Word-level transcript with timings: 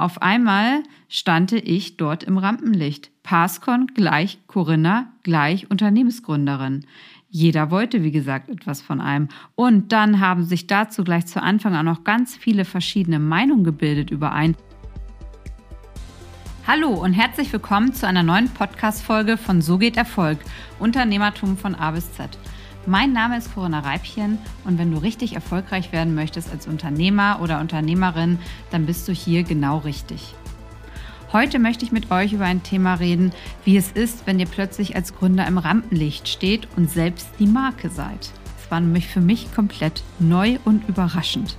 Auf 0.00 0.22
einmal 0.22 0.82
stande 1.10 1.58
ich 1.58 1.98
dort 1.98 2.24
im 2.24 2.38
Rampenlicht. 2.38 3.10
Pascon 3.22 3.86
gleich 3.88 4.38
Corinna 4.46 5.12
gleich 5.24 5.70
Unternehmensgründerin. 5.70 6.86
Jeder 7.28 7.70
wollte, 7.70 8.02
wie 8.02 8.10
gesagt, 8.10 8.48
etwas 8.48 8.80
von 8.80 9.02
einem. 9.02 9.28
Und 9.56 9.92
dann 9.92 10.18
haben 10.18 10.44
sich 10.44 10.66
dazu 10.66 11.04
gleich 11.04 11.26
zu 11.26 11.42
Anfang 11.42 11.76
auch 11.76 11.82
noch 11.82 12.02
ganz 12.02 12.34
viele 12.34 12.64
verschiedene 12.64 13.18
Meinungen 13.18 13.62
gebildet 13.62 14.10
über 14.10 14.32
ein. 14.32 14.56
Hallo 16.66 16.94
und 16.94 17.12
herzlich 17.12 17.52
willkommen 17.52 17.92
zu 17.92 18.06
einer 18.06 18.22
neuen 18.22 18.48
Podcast-Folge 18.48 19.36
von 19.36 19.60
So 19.60 19.76
geht 19.76 19.98
Erfolg, 19.98 20.38
Unternehmertum 20.78 21.58
von 21.58 21.74
A 21.74 21.90
bis 21.90 22.10
Z. 22.14 22.38
Mein 22.90 23.12
Name 23.12 23.38
ist 23.38 23.54
Corinna 23.54 23.78
Reibchen 23.78 24.38
und 24.64 24.76
wenn 24.76 24.90
du 24.90 24.98
richtig 24.98 25.36
erfolgreich 25.36 25.92
werden 25.92 26.16
möchtest 26.16 26.50
als 26.50 26.66
Unternehmer 26.66 27.38
oder 27.40 27.60
Unternehmerin, 27.60 28.40
dann 28.72 28.84
bist 28.84 29.06
du 29.06 29.12
hier 29.12 29.44
genau 29.44 29.78
richtig. 29.78 30.34
Heute 31.32 31.60
möchte 31.60 31.84
ich 31.84 31.92
mit 31.92 32.10
euch 32.10 32.32
über 32.32 32.46
ein 32.46 32.64
Thema 32.64 32.94
reden, 32.94 33.30
wie 33.64 33.76
es 33.76 33.92
ist, 33.92 34.26
wenn 34.26 34.40
ihr 34.40 34.46
plötzlich 34.46 34.96
als 34.96 35.14
Gründer 35.14 35.46
im 35.46 35.58
Rampenlicht 35.58 36.26
steht 36.26 36.66
und 36.76 36.90
selbst 36.90 37.28
die 37.38 37.46
Marke 37.46 37.90
seid. 37.90 38.32
Es 38.60 38.68
war 38.72 38.80
nämlich 38.80 39.06
für 39.06 39.20
mich 39.20 39.54
komplett 39.54 40.02
neu 40.18 40.58
und 40.64 40.88
überraschend. 40.88 41.56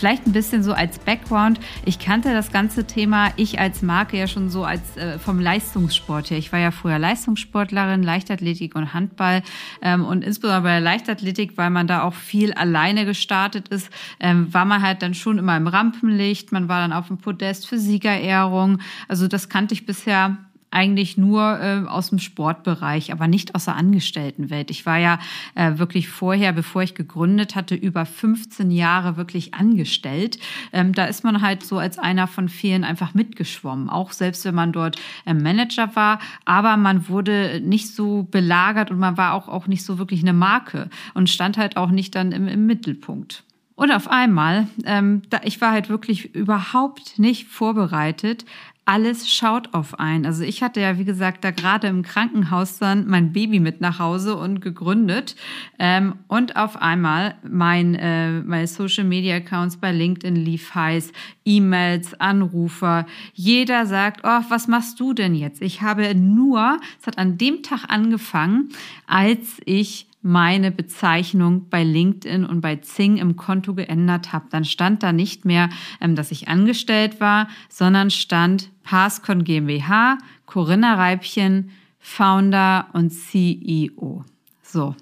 Vielleicht 0.00 0.26
ein 0.26 0.32
bisschen 0.32 0.62
so 0.62 0.72
als 0.72 0.98
Background. 0.98 1.60
Ich 1.84 1.98
kannte 1.98 2.32
das 2.32 2.50
ganze 2.50 2.86
Thema, 2.86 3.34
ich 3.36 3.60
als 3.60 3.82
Marke 3.82 4.16
ja 4.16 4.26
schon 4.26 4.48
so 4.48 4.64
als 4.64 4.96
äh, 4.96 5.18
vom 5.18 5.38
Leistungssport 5.38 6.30
her. 6.30 6.38
Ich 6.38 6.50
war 6.52 6.58
ja 6.58 6.70
früher 6.70 6.98
Leistungssportlerin, 6.98 8.02
Leichtathletik 8.02 8.76
und 8.76 8.94
Handball 8.94 9.42
ähm, 9.82 10.06
und 10.06 10.24
insbesondere 10.24 10.62
bei 10.62 10.70
der 10.70 10.80
Leichtathletik, 10.80 11.58
weil 11.58 11.68
man 11.68 11.86
da 11.86 12.04
auch 12.04 12.14
viel 12.14 12.54
alleine 12.54 13.04
gestartet 13.04 13.68
ist, 13.68 13.90
ähm, 14.20 14.54
war 14.54 14.64
man 14.64 14.80
halt 14.80 15.02
dann 15.02 15.12
schon 15.12 15.36
immer 15.36 15.54
im 15.58 15.66
Rampenlicht. 15.66 16.50
Man 16.50 16.70
war 16.70 16.80
dann 16.80 16.94
auf 16.94 17.08
dem 17.08 17.18
Podest 17.18 17.68
für 17.68 17.78
Siegerehrung. 17.78 18.78
Also 19.06 19.28
das 19.28 19.50
kannte 19.50 19.74
ich 19.74 19.84
bisher 19.84 20.38
eigentlich 20.70 21.16
nur 21.16 21.60
äh, 21.60 21.82
aus 21.86 22.10
dem 22.10 22.18
Sportbereich, 22.18 23.12
aber 23.12 23.26
nicht 23.26 23.54
aus 23.54 23.64
der 23.64 23.76
Angestelltenwelt. 23.76 24.70
Ich 24.70 24.86
war 24.86 24.98
ja 24.98 25.18
äh, 25.54 25.78
wirklich 25.78 26.08
vorher, 26.08 26.52
bevor 26.52 26.82
ich 26.82 26.94
gegründet 26.94 27.56
hatte, 27.56 27.74
über 27.74 28.06
15 28.06 28.70
Jahre 28.70 29.16
wirklich 29.16 29.54
angestellt. 29.54 30.38
Ähm, 30.72 30.92
da 30.92 31.06
ist 31.06 31.24
man 31.24 31.42
halt 31.42 31.64
so 31.64 31.78
als 31.78 31.98
einer 31.98 32.26
von 32.26 32.48
vielen 32.48 32.84
einfach 32.84 33.14
mitgeschwommen, 33.14 33.90
auch 33.90 34.12
selbst 34.12 34.44
wenn 34.44 34.54
man 34.54 34.72
dort 34.72 34.96
äh, 35.26 35.34
Manager 35.34 35.94
war. 35.96 36.20
Aber 36.44 36.76
man 36.76 37.08
wurde 37.08 37.60
nicht 37.64 37.94
so 37.94 38.28
belagert 38.30 38.90
und 38.90 38.98
man 38.98 39.16
war 39.16 39.34
auch, 39.34 39.48
auch 39.48 39.66
nicht 39.66 39.84
so 39.84 39.98
wirklich 39.98 40.22
eine 40.22 40.32
Marke 40.32 40.88
und 41.14 41.28
stand 41.28 41.58
halt 41.58 41.76
auch 41.76 41.90
nicht 41.90 42.14
dann 42.14 42.32
im, 42.32 42.46
im 42.46 42.66
Mittelpunkt. 42.66 43.44
Und 43.80 43.92
auf 43.92 44.08
einmal, 44.08 44.68
ähm, 44.84 45.22
da, 45.30 45.40
ich 45.42 45.62
war 45.62 45.70
halt 45.70 45.88
wirklich 45.88 46.34
überhaupt 46.34 47.18
nicht 47.18 47.46
vorbereitet, 47.46 48.44
alles 48.84 49.30
schaut 49.30 49.72
auf 49.72 50.00
einen. 50.00 50.26
Also 50.26 50.42
ich 50.42 50.62
hatte 50.62 50.80
ja, 50.80 50.98
wie 50.98 51.04
gesagt, 51.04 51.44
da 51.44 51.52
gerade 51.52 51.86
im 51.86 52.02
Krankenhaus 52.02 52.78
dann 52.78 53.06
mein 53.06 53.32
Baby 53.32 53.60
mit 53.60 53.80
nach 53.80 54.00
Hause 54.00 54.36
und 54.36 54.60
gegründet. 54.60 55.36
Ähm, 55.78 56.14
und 56.26 56.56
auf 56.56 56.76
einmal 56.76 57.36
mein, 57.48 57.94
äh, 57.94 58.40
meine 58.40 58.66
Social 58.66 59.04
Media 59.04 59.36
Accounts 59.36 59.76
bei 59.76 59.92
LinkedIn 59.92 60.34
lief 60.34 60.74
heiß, 60.74 61.12
E-Mails, 61.44 62.20
Anrufer. 62.20 63.06
Jeder 63.32 63.86
sagt, 63.86 64.22
oh, 64.24 64.40
was 64.48 64.66
machst 64.66 64.98
du 64.98 65.12
denn 65.12 65.34
jetzt? 65.34 65.62
Ich 65.62 65.82
habe 65.82 66.14
nur, 66.14 66.78
es 67.00 67.06
hat 67.06 67.16
an 67.16 67.38
dem 67.38 67.62
Tag 67.62 67.84
angefangen, 67.88 68.70
als 69.06 69.60
ich 69.64 70.09
meine 70.22 70.70
Bezeichnung 70.70 71.68
bei 71.70 71.82
LinkedIn 71.82 72.44
und 72.44 72.60
bei 72.60 72.76
Zing 72.76 73.16
im 73.16 73.36
Konto 73.36 73.74
geändert 73.74 74.32
habe. 74.32 74.46
Dann 74.50 74.64
stand 74.64 75.02
da 75.02 75.12
nicht 75.12 75.44
mehr, 75.44 75.70
ähm, 76.00 76.14
dass 76.14 76.30
ich 76.30 76.48
angestellt 76.48 77.20
war, 77.20 77.48
sondern 77.68 78.10
stand 78.10 78.70
Pascon 78.82 79.44
GmbH, 79.44 80.18
Corinna 80.46 80.94
Reibchen, 80.94 81.70
Founder 81.98 82.88
und 82.92 83.10
CEO. 83.10 84.24
So, 84.62 84.94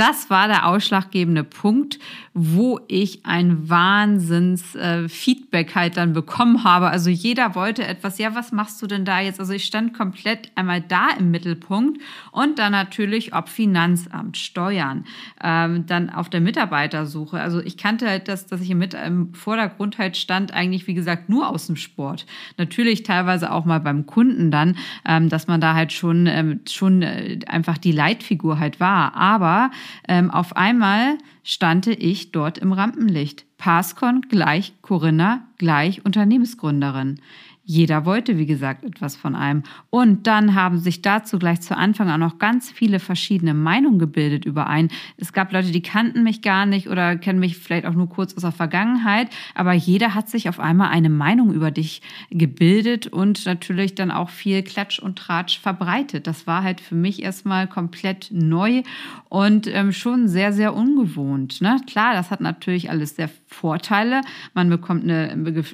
das 0.00 0.30
war 0.30 0.48
der 0.48 0.66
ausschlaggebende 0.66 1.44
Punkt, 1.44 1.98
wo 2.32 2.80
ich 2.88 3.26
ein 3.26 3.68
Wahnsinns-Feedback 3.68 5.72
äh, 5.72 5.74
halt 5.74 5.98
dann 5.98 6.14
bekommen 6.14 6.64
habe. 6.64 6.88
Also 6.88 7.10
jeder 7.10 7.54
wollte 7.54 7.86
etwas, 7.86 8.16
ja, 8.16 8.34
was 8.34 8.50
machst 8.50 8.80
du 8.80 8.86
denn 8.86 9.04
da 9.04 9.20
jetzt? 9.20 9.40
Also 9.40 9.52
ich 9.52 9.64
stand 9.64 9.92
komplett 9.92 10.50
einmal 10.54 10.80
da 10.80 11.08
im 11.18 11.30
Mittelpunkt 11.30 12.00
und 12.32 12.58
dann 12.58 12.72
natürlich 12.72 13.34
ob 13.34 13.50
Finanzamt, 13.50 14.38
Steuern, 14.38 15.04
ähm, 15.42 15.84
dann 15.86 16.08
auf 16.08 16.30
der 16.30 16.40
Mitarbeitersuche. 16.40 17.38
Also 17.38 17.60
ich 17.60 17.76
kannte 17.76 18.08
halt 18.08 18.28
das, 18.28 18.46
dass 18.46 18.62
ich 18.62 18.74
mit 18.74 18.94
im 18.94 19.34
Vordergrund 19.34 19.98
halt 19.98 20.16
stand, 20.16 20.54
eigentlich 20.54 20.86
wie 20.86 20.94
gesagt 20.94 21.28
nur 21.28 21.50
aus 21.50 21.66
dem 21.66 21.76
Sport. 21.76 22.24
Natürlich 22.56 23.02
teilweise 23.02 23.52
auch 23.52 23.66
mal 23.66 23.80
beim 23.80 24.06
Kunden 24.06 24.50
dann, 24.50 24.78
ähm, 25.04 25.28
dass 25.28 25.46
man 25.46 25.60
da 25.60 25.74
halt 25.74 25.92
schon, 25.92 26.26
ähm, 26.26 26.60
schon 26.66 27.02
äh, 27.02 27.40
einfach 27.48 27.76
die 27.76 27.92
Leitfigur 27.92 28.58
halt 28.58 28.80
war. 28.80 29.14
Aber 29.14 29.70
ähm, 30.08 30.30
auf 30.30 30.56
einmal 30.56 31.18
stande 31.44 31.92
ich 31.92 32.32
dort 32.32 32.58
im 32.58 32.72
Rampenlicht. 32.72 33.44
Pascon 33.58 34.22
gleich 34.22 34.74
Corinna 34.82 35.46
gleich 35.58 36.04
Unternehmensgründerin. 36.04 37.20
Jeder 37.62 38.04
wollte, 38.04 38.38
wie 38.38 38.46
gesagt, 38.46 38.84
etwas 38.84 39.16
von 39.16 39.36
einem. 39.36 39.62
Und 39.90 40.26
dann 40.26 40.54
haben 40.54 40.78
sich 40.78 41.02
dazu 41.02 41.38
gleich 41.38 41.60
zu 41.60 41.76
Anfang 41.76 42.10
auch 42.10 42.16
noch 42.16 42.38
ganz 42.38 42.70
viele 42.70 42.98
verschiedene 42.98 43.54
Meinungen 43.54 43.98
gebildet 43.98 44.44
über 44.44 44.66
einen. 44.66 44.88
Es 45.18 45.32
gab 45.32 45.52
Leute, 45.52 45.70
die 45.70 45.82
kannten 45.82 46.22
mich 46.22 46.42
gar 46.42 46.64
nicht 46.66 46.88
oder 46.88 47.16
kennen 47.16 47.38
mich 47.38 47.58
vielleicht 47.58 47.86
auch 47.86 47.94
nur 47.94 48.08
kurz 48.08 48.34
aus 48.34 48.42
der 48.42 48.52
Vergangenheit, 48.52 49.28
aber 49.54 49.72
jeder 49.72 50.14
hat 50.14 50.28
sich 50.28 50.48
auf 50.48 50.58
einmal 50.58 50.88
eine 50.88 51.10
Meinung 51.10 51.52
über 51.52 51.70
dich 51.70 52.02
gebildet 52.30 53.06
und 53.06 53.44
natürlich 53.44 53.94
dann 53.94 54.10
auch 54.10 54.30
viel 54.30 54.62
Klatsch 54.62 54.98
und 54.98 55.18
Tratsch 55.18 55.60
verbreitet. 55.60 56.26
Das 56.26 56.46
war 56.46 56.62
halt 56.62 56.80
für 56.80 56.94
mich 56.94 57.22
erstmal 57.22 57.66
komplett 57.66 58.30
neu 58.32 58.82
und 59.28 59.66
ähm, 59.66 59.92
schon 59.92 60.28
sehr, 60.28 60.52
sehr 60.52 60.74
ungewohnt. 60.74 61.60
Ne? 61.60 61.76
Klar, 61.86 62.14
das 62.14 62.30
hat 62.30 62.40
natürlich 62.40 62.90
alles 62.90 63.16
sehr 63.16 63.28
Vorteile. 63.46 64.20
Man 64.54 64.70
bekommt 64.70 65.04
eine 65.04 65.64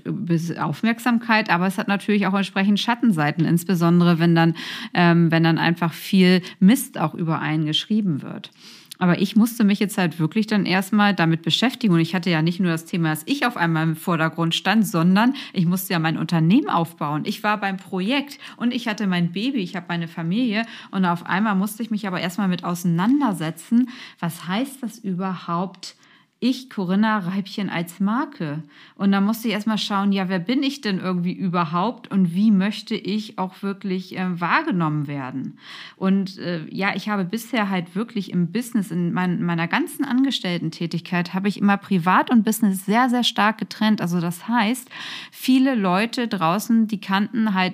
Aufmerksamkeit, 0.58 1.50
aber 1.50 1.66
es 1.66 1.75
hat 1.78 1.88
natürlich 1.88 2.26
auch 2.26 2.34
entsprechend 2.34 2.80
Schattenseiten, 2.80 3.44
insbesondere 3.44 4.18
wenn 4.18 4.34
dann, 4.34 4.54
ähm, 4.94 5.30
wenn 5.30 5.44
dann 5.44 5.58
einfach 5.58 5.92
viel 5.92 6.42
Mist 6.60 6.98
auch 6.98 7.14
über 7.14 7.40
einen 7.40 7.66
geschrieben 7.66 8.22
wird. 8.22 8.50
Aber 8.98 9.20
ich 9.20 9.36
musste 9.36 9.64
mich 9.64 9.78
jetzt 9.78 9.98
halt 9.98 10.18
wirklich 10.18 10.46
dann 10.46 10.64
erstmal 10.64 11.14
damit 11.14 11.42
beschäftigen. 11.42 11.94
Und 11.94 12.00
ich 12.00 12.14
hatte 12.14 12.30
ja 12.30 12.42
nicht 12.42 12.60
nur 12.60 12.70
das 12.70 12.86
Thema, 12.86 13.10
dass 13.10 13.24
ich 13.26 13.44
auf 13.46 13.56
einmal 13.56 13.82
im 13.82 13.96
Vordergrund 13.96 14.54
stand, 14.54 14.86
sondern 14.86 15.34
ich 15.52 15.66
musste 15.66 15.92
ja 15.92 15.98
mein 15.98 16.16
Unternehmen 16.16 16.68
aufbauen. 16.68 17.22
Ich 17.26 17.42
war 17.42 17.60
beim 17.60 17.76
Projekt 17.76 18.38
und 18.56 18.72
ich 18.72 18.88
hatte 18.88 19.06
mein 19.06 19.32
Baby, 19.32 19.58
ich 19.58 19.76
habe 19.76 19.86
meine 19.88 20.08
Familie. 20.08 20.64
Und 20.90 21.04
auf 21.04 21.26
einmal 21.26 21.54
musste 21.54 21.82
ich 21.82 21.90
mich 21.90 22.06
aber 22.06 22.20
erstmal 22.20 22.48
mit 22.48 22.64
auseinandersetzen. 22.64 23.90
Was 24.18 24.48
heißt 24.48 24.82
das 24.82 24.98
überhaupt? 24.98 25.96
Ich, 26.38 26.68
Corinna 26.68 27.18
Reibchen, 27.18 27.70
als 27.70 27.98
Marke. 27.98 28.62
Und 28.94 29.12
da 29.12 29.22
musste 29.22 29.48
ich 29.48 29.54
erstmal 29.54 29.78
schauen, 29.78 30.12
ja, 30.12 30.28
wer 30.28 30.38
bin 30.38 30.62
ich 30.62 30.82
denn 30.82 30.98
irgendwie 30.98 31.32
überhaupt 31.32 32.10
und 32.10 32.34
wie 32.34 32.50
möchte 32.50 32.94
ich 32.94 33.38
auch 33.38 33.62
wirklich 33.62 34.18
äh, 34.18 34.38
wahrgenommen 34.38 35.06
werden? 35.06 35.58
Und 35.96 36.36
äh, 36.38 36.66
ja, 36.68 36.94
ich 36.94 37.08
habe 37.08 37.24
bisher 37.24 37.70
halt 37.70 37.94
wirklich 37.94 38.30
im 38.30 38.52
Business, 38.52 38.90
in 38.90 39.14
mein, 39.14 39.42
meiner 39.42 39.66
ganzen 39.66 40.04
Angestellten-Tätigkeit, 40.04 41.32
habe 41.32 41.48
ich 41.48 41.58
immer 41.58 41.78
Privat 41.78 42.30
und 42.30 42.44
Business 42.44 42.84
sehr, 42.84 43.08
sehr 43.08 43.24
stark 43.24 43.56
getrennt. 43.56 44.02
Also 44.02 44.20
das 44.20 44.46
heißt, 44.46 44.90
viele 45.30 45.74
Leute 45.74 46.28
draußen, 46.28 46.86
die 46.86 47.00
kannten 47.00 47.54
halt 47.54 47.72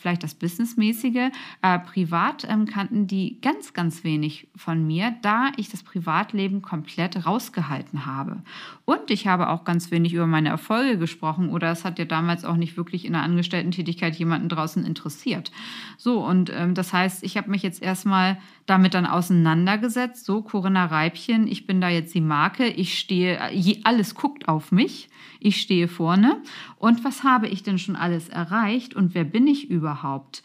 vielleicht 0.00 0.24
das 0.24 0.34
Businessmäßige, 0.34 1.30
äh, 1.62 1.78
privat 1.78 2.44
ähm, 2.48 2.66
kannten 2.66 3.06
die 3.06 3.40
ganz, 3.40 3.72
ganz 3.72 4.02
wenig 4.02 4.48
von 4.56 4.84
mir, 4.84 5.14
da 5.22 5.52
ich 5.56 5.68
das 5.68 5.84
Privatleben 5.84 6.60
komplett 6.60 7.24
rausgehalten 7.24 7.99
habe. 8.06 8.42
Und 8.84 9.10
ich 9.10 9.26
habe 9.26 9.48
auch 9.48 9.64
ganz 9.64 9.90
wenig 9.90 10.12
über 10.12 10.26
meine 10.26 10.48
Erfolge 10.48 10.98
gesprochen 10.98 11.48
oder 11.50 11.70
es 11.70 11.84
hat 11.84 11.98
ja 11.98 12.04
damals 12.04 12.44
auch 12.44 12.56
nicht 12.56 12.76
wirklich 12.76 13.04
in 13.04 13.12
der 13.12 13.22
Angestellten-Tätigkeit 13.22 14.16
jemanden 14.16 14.48
draußen 14.48 14.84
interessiert. 14.84 15.50
So, 15.96 16.24
und 16.24 16.50
ähm, 16.54 16.74
das 16.74 16.92
heißt, 16.92 17.22
ich 17.22 17.36
habe 17.36 17.50
mich 17.50 17.62
jetzt 17.62 17.82
erstmal 17.82 18.38
damit 18.66 18.94
dann 18.94 19.06
auseinandergesetzt. 19.06 20.24
So, 20.24 20.42
Corinna 20.42 20.86
Reibchen, 20.86 21.46
ich 21.46 21.66
bin 21.66 21.80
da 21.80 21.88
jetzt 21.88 22.14
die 22.14 22.20
Marke, 22.20 22.66
ich 22.66 22.98
stehe, 22.98 23.38
alles 23.84 24.14
guckt 24.14 24.48
auf 24.48 24.72
mich, 24.72 25.08
ich 25.40 25.60
stehe 25.60 25.88
vorne. 25.88 26.40
Und 26.76 27.04
was 27.04 27.24
habe 27.24 27.48
ich 27.48 27.62
denn 27.62 27.78
schon 27.78 27.96
alles 27.96 28.28
erreicht 28.28 28.94
und 28.94 29.14
wer 29.14 29.24
bin 29.24 29.46
ich 29.46 29.70
überhaupt? 29.70 30.42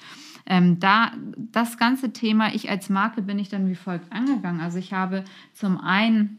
Ähm, 0.48 0.80
da 0.80 1.12
das 1.38 1.78
ganze 1.78 2.13
Thema, 2.13 2.54
ich 2.54 2.69
als 2.69 2.90
Marke 2.90 3.22
bin 3.22 3.40
ich 3.40 3.50
dann 3.50 3.68
wie 3.68 3.75
folgt 3.75 4.12
angegangen. 4.12 4.62
Also 4.62 4.78
ich 4.78 4.94
habe 4.94 5.24
zum 5.54 5.80
einen 5.80 6.38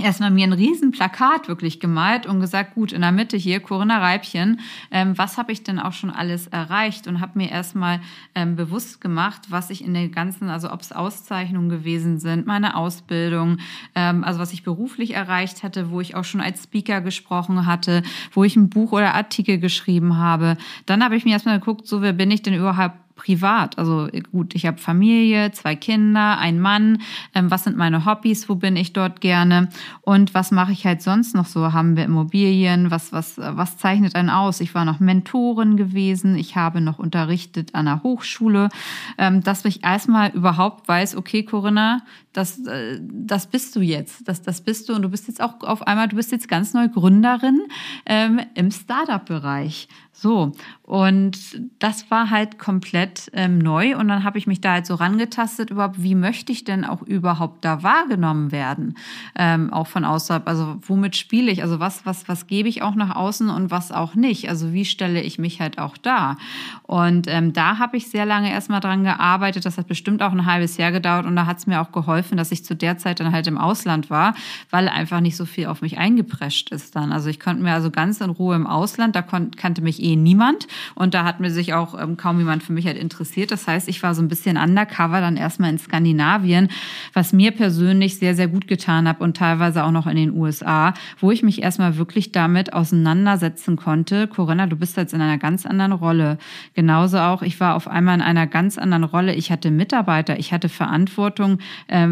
erstmal 0.00 0.30
mir 0.30 0.46
ein 0.46 0.52
riesen 0.52 0.90
Plakat 0.90 1.48
wirklich 1.48 1.80
gemalt 1.80 2.26
und 2.26 2.40
gesagt, 2.40 2.74
gut, 2.74 2.92
in 2.92 3.00
der 3.00 3.12
Mitte 3.12 3.36
hier, 3.36 3.60
Corinna 3.60 3.98
Reibchen, 3.98 4.60
ähm, 4.90 5.16
was 5.16 5.38
habe 5.38 5.52
ich 5.52 5.62
denn 5.62 5.78
auch 5.78 5.92
schon 5.92 6.10
alles 6.10 6.46
erreicht 6.46 7.06
und 7.06 7.20
habe 7.20 7.38
mir 7.38 7.50
erstmal 7.50 8.00
ähm, 8.34 8.56
bewusst 8.56 9.00
gemacht, 9.00 9.42
was 9.48 9.70
ich 9.70 9.84
in 9.84 9.94
den 9.94 10.12
ganzen, 10.12 10.48
also 10.48 10.72
ob 10.72 10.80
es 10.80 10.92
Auszeichnungen 10.92 11.68
gewesen 11.68 12.18
sind, 12.18 12.46
meine 12.46 12.76
Ausbildung, 12.76 13.58
ähm, 13.94 14.24
also 14.24 14.40
was 14.40 14.52
ich 14.52 14.62
beruflich 14.62 15.14
erreicht 15.14 15.62
hatte, 15.62 15.90
wo 15.90 16.00
ich 16.00 16.14
auch 16.14 16.24
schon 16.24 16.40
als 16.40 16.64
Speaker 16.64 17.00
gesprochen 17.00 17.66
hatte, 17.66 18.02
wo 18.32 18.44
ich 18.44 18.56
ein 18.56 18.70
Buch 18.70 18.92
oder 18.92 19.14
Artikel 19.14 19.58
geschrieben 19.58 20.16
habe. 20.16 20.56
Dann 20.86 21.04
habe 21.04 21.16
ich 21.16 21.24
mir 21.24 21.32
erstmal 21.32 21.58
geguckt, 21.58 21.86
so 21.86 22.02
wer 22.02 22.12
bin 22.12 22.30
ich 22.30 22.42
denn 22.42 22.54
überhaupt 22.54 22.96
privat. 23.20 23.78
Also 23.78 24.08
gut, 24.32 24.54
ich 24.54 24.64
habe 24.64 24.78
Familie, 24.78 25.52
zwei 25.52 25.76
Kinder, 25.76 26.38
ein 26.38 26.58
Mann. 26.58 27.02
Ähm, 27.34 27.50
was 27.50 27.64
sind 27.64 27.76
meine 27.76 28.06
Hobbys? 28.06 28.48
Wo 28.48 28.54
bin 28.54 28.76
ich 28.76 28.94
dort 28.94 29.20
gerne? 29.20 29.68
Und 30.00 30.32
was 30.32 30.50
mache 30.50 30.72
ich 30.72 30.86
halt 30.86 31.02
sonst 31.02 31.34
noch 31.34 31.44
so? 31.44 31.74
Haben 31.74 31.96
wir 31.98 32.04
Immobilien? 32.04 32.90
Was, 32.90 33.12
was, 33.12 33.36
was 33.36 33.76
zeichnet 33.76 34.14
einen 34.14 34.30
aus? 34.30 34.62
Ich 34.62 34.74
war 34.74 34.86
noch 34.86 35.00
Mentorin 35.00 35.76
gewesen. 35.76 36.34
Ich 36.34 36.56
habe 36.56 36.80
noch 36.80 36.98
unterrichtet 36.98 37.74
an 37.74 37.84
der 37.84 38.02
Hochschule, 38.02 38.70
ähm, 39.18 39.42
dass 39.42 39.66
ich 39.66 39.84
erstmal 39.84 40.30
überhaupt 40.30 40.88
weiß, 40.88 41.14
okay, 41.14 41.42
Corinna, 41.42 42.00
das, 42.32 42.64
äh, 42.66 43.00
das 43.02 43.48
bist 43.48 43.76
du 43.76 43.80
jetzt. 43.80 44.26
Das, 44.28 44.40
das 44.40 44.62
bist 44.62 44.88
du 44.88 44.94
und 44.94 45.02
du 45.02 45.10
bist 45.10 45.28
jetzt 45.28 45.42
auch 45.42 45.60
auf 45.60 45.86
einmal, 45.86 46.08
du 46.08 46.16
bist 46.16 46.32
jetzt 46.32 46.48
ganz 46.48 46.72
neu 46.72 46.88
Gründerin 46.88 47.60
ähm, 48.06 48.40
im 48.54 48.70
Startup-Bereich. 48.70 49.88
So, 50.12 50.52
und 50.82 51.38
das 51.78 52.10
war 52.10 52.30
halt 52.30 52.58
komplett 52.58 53.09
ähm, 53.32 53.58
neu. 53.58 53.96
Und 53.96 54.08
dann 54.08 54.24
habe 54.24 54.36
ich 54.36 54.46
mich 54.46 54.60
da 54.60 54.72
halt 54.72 54.86
so 54.86 54.94
rangetastet, 54.94 55.70
überhaupt, 55.70 56.02
wie 56.02 56.14
möchte 56.14 56.52
ich 56.52 56.64
denn 56.64 56.84
auch 56.84 57.00
überhaupt 57.00 57.64
da 57.64 57.82
wahrgenommen 57.82 58.52
werden? 58.52 58.96
Ähm, 59.34 59.72
auch 59.72 59.86
von 59.86 60.04
außerhalb. 60.04 60.46
Also 60.46 60.76
womit 60.82 61.16
spiele 61.16 61.50
ich? 61.50 61.62
Also 61.62 61.80
was, 61.80 62.04
was, 62.04 62.28
was 62.28 62.46
gebe 62.46 62.68
ich 62.68 62.82
auch 62.82 62.94
nach 62.94 63.16
außen 63.16 63.48
und 63.48 63.70
was 63.70 63.90
auch 63.90 64.14
nicht? 64.14 64.50
Also 64.50 64.74
wie 64.74 64.84
stelle 64.84 65.22
ich 65.22 65.38
mich 65.38 65.60
halt 65.60 65.78
auch 65.78 65.96
da? 65.96 66.36
Und 66.82 67.26
ähm, 67.28 67.54
da 67.54 67.78
habe 67.78 67.96
ich 67.96 68.08
sehr 68.08 68.26
lange 68.26 68.52
erstmal 68.52 68.80
dran 68.80 69.04
gearbeitet. 69.04 69.64
Das 69.64 69.78
hat 69.78 69.88
bestimmt 69.88 70.22
auch 70.22 70.32
ein 70.32 70.44
halbes 70.44 70.76
Jahr 70.76 70.92
gedauert 70.92 71.24
und 71.24 71.34
da 71.34 71.46
hat 71.46 71.58
es 71.58 71.66
mir 71.66 71.80
auch 71.80 71.92
geholfen, 71.92 72.36
dass 72.36 72.52
ich 72.52 72.62
zu 72.64 72.76
der 72.76 72.98
Zeit 72.98 73.20
dann 73.20 73.32
halt 73.32 73.46
im 73.46 73.56
Ausland 73.56 74.10
war, 74.10 74.34
weil 74.68 74.86
einfach 74.88 75.20
nicht 75.20 75.36
so 75.36 75.46
viel 75.46 75.66
auf 75.66 75.80
mich 75.80 75.96
eingeprescht 75.96 76.70
ist 76.70 76.94
dann. 76.94 77.10
Also 77.10 77.30
ich 77.30 77.40
konnte 77.40 77.62
mir 77.62 77.72
also 77.72 77.90
ganz 77.90 78.20
in 78.20 78.28
Ruhe 78.28 78.54
im 78.54 78.66
Ausland, 78.66 79.16
da 79.16 79.22
kannte 79.22 79.80
mich 79.80 80.02
eh 80.02 80.10
eh 80.10 80.16
niemand. 80.16 80.66
Und 80.94 81.14
da 81.14 81.24
hat 81.24 81.40
mir 81.40 81.50
sich 81.50 81.74
auch 81.74 82.00
ähm, 82.00 82.16
kaum 82.16 82.38
jemand 82.38 82.62
für 82.62 82.72
mich 82.72 82.86
halt 82.86 82.98
interessiert. 83.00 83.50
Das 83.50 83.66
heißt, 83.66 83.88
ich 83.88 84.02
war 84.02 84.14
so 84.14 84.22
ein 84.22 84.28
bisschen 84.28 84.56
undercover 84.56 85.20
dann 85.20 85.36
erstmal 85.36 85.70
in 85.70 85.78
Skandinavien, 85.78 86.68
was 87.12 87.32
mir 87.32 87.50
persönlich 87.50 88.18
sehr, 88.18 88.34
sehr 88.34 88.48
gut 88.48 88.68
getan 88.68 89.08
hat 89.08 89.20
und 89.20 89.36
teilweise 89.36 89.84
auch 89.84 89.90
noch 89.90 90.06
in 90.06 90.16
den 90.16 90.36
USA, 90.36 90.94
wo 91.18 91.30
ich 91.30 91.42
mich 91.42 91.62
erstmal 91.62 91.96
wirklich 91.96 92.32
damit 92.32 92.72
auseinandersetzen 92.72 93.76
konnte. 93.76 94.28
Corinna, 94.28 94.66
du 94.66 94.76
bist 94.76 94.96
jetzt 94.96 95.14
in 95.14 95.20
einer 95.20 95.38
ganz 95.38 95.66
anderen 95.66 95.92
Rolle. 95.92 96.38
Genauso 96.74 97.18
auch, 97.18 97.42
ich 97.42 97.58
war 97.60 97.74
auf 97.74 97.88
einmal 97.88 98.16
in 98.16 98.22
einer 98.22 98.46
ganz 98.46 98.78
anderen 98.78 99.04
Rolle. 99.04 99.34
Ich 99.34 99.50
hatte 99.50 99.70
Mitarbeiter, 99.70 100.38
ich 100.38 100.52
hatte 100.52 100.68
Verantwortung, 100.68 101.58
äh, 101.88 102.06